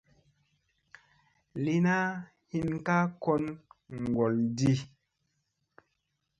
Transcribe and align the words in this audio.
Lina 1.63 1.95
hin 2.53 2.69
ka 2.85 2.97
kon 3.23 3.43
ŋgolɗi. 4.03 4.71